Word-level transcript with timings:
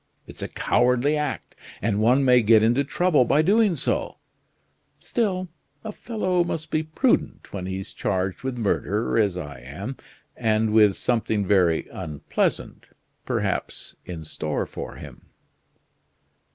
It's 0.25 0.41
a 0.41 0.47
cowardly 0.47 1.15
act 1.15 1.53
and 1.79 2.01
one 2.01 2.25
may 2.25 2.41
get 2.41 2.63
into 2.63 2.83
trouble 2.83 3.23
by 3.23 3.43
doing 3.43 3.75
so; 3.75 4.17
still, 4.99 5.47
a 5.83 5.91
fellow 5.91 6.43
must 6.43 6.71
be 6.71 6.81
prudent 6.81 7.53
when 7.53 7.67
he's 7.67 7.93
charged 7.93 8.41
with 8.41 8.57
murder 8.57 9.15
as 9.19 9.37
I 9.37 9.59
am, 9.59 9.97
and 10.35 10.73
with 10.73 10.95
something 10.95 11.45
very 11.45 11.87
unpleasant, 11.91 12.87
perhaps, 13.27 13.95
in 14.03 14.23
store 14.25 14.65
for 14.65 14.95
him." 14.95 15.29